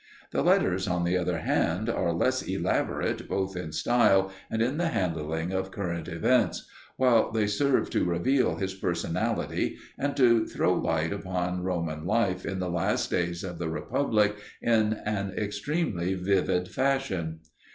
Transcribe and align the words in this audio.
The 0.31 0.41
letters, 0.41 0.87
on 0.87 1.03
the 1.03 1.15
other 1.15 1.41
hand, 1.41 1.87
are 1.87 2.11
less 2.11 2.41
elaborate 2.41 3.29
both 3.29 3.55
in 3.55 3.71
style 3.71 4.31
and 4.49 4.59
in 4.59 4.77
the 4.77 4.87
handling 4.87 5.51
of 5.53 5.69
current 5.69 6.07
events, 6.07 6.65
while 6.95 7.31
they 7.31 7.45
serve 7.45 7.91
to 7.91 8.03
reveal 8.03 8.55
his 8.55 8.73
personality, 8.73 9.77
and 9.99 10.17
to 10.17 10.47
throw 10.47 10.73
light 10.73 11.13
upon 11.13 11.61
Roman 11.61 12.03
life 12.03 12.47
in 12.47 12.57
the 12.57 12.67
last 12.71 13.11
days 13.11 13.43
of 13.43 13.59
the 13.59 13.69
Republic 13.69 14.35
in 14.59 14.93
an 15.05 15.35
extremely 15.37 16.15
vivid 16.15 16.67
fashion. 16.67 17.41